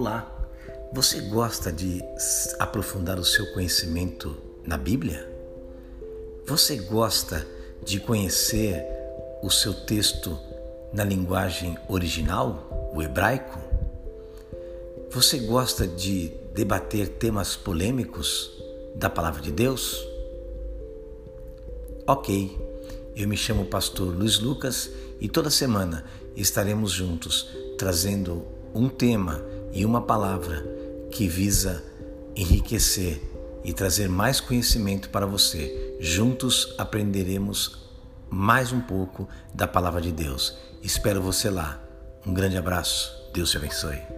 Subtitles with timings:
[0.00, 0.32] Olá,
[0.92, 2.00] você gosta de
[2.60, 5.28] aprofundar o seu conhecimento na Bíblia?
[6.46, 7.44] Você gosta
[7.84, 8.80] de conhecer
[9.42, 10.38] o seu texto
[10.92, 13.58] na linguagem original, o hebraico?
[15.10, 18.52] Você gosta de debater temas polêmicos
[18.94, 20.06] da Palavra de Deus?
[22.06, 22.56] Ok,
[23.16, 26.04] eu me chamo Pastor Luiz Lucas e toda semana
[26.36, 30.64] estaremos juntos trazendo um tema e uma palavra
[31.10, 31.82] que visa
[32.36, 33.20] enriquecer
[33.64, 35.96] e trazer mais conhecimento para você.
[36.00, 37.88] Juntos aprenderemos
[38.30, 40.56] mais um pouco da palavra de Deus.
[40.82, 41.80] Espero você lá.
[42.26, 43.12] Um grande abraço.
[43.32, 44.17] Deus te abençoe.